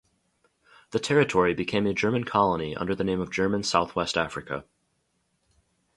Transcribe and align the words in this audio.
The 0.89 0.99
territory 0.99 1.53
became 1.53 1.85
a 1.85 1.93
German 1.93 2.23
colony 2.23 2.75
under 2.75 2.95
the 2.95 3.03
name 3.03 3.21
of 3.21 3.29
German 3.29 3.61
South 3.61 3.95
West 3.95 4.17
Africa. 4.17 4.65